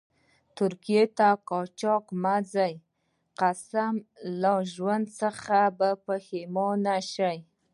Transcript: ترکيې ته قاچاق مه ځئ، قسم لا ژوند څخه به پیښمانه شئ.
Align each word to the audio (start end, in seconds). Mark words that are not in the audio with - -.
ترکيې 0.57 1.03
ته 1.17 1.29
قاچاق 1.49 2.05
مه 2.21 2.35
ځئ، 2.53 2.73
قسم 3.39 3.95
لا 4.41 4.55
ژوند 4.73 5.05
څخه 5.21 5.57
به 5.77 5.89
پیښمانه 6.07 6.95
شئ. 7.13 7.37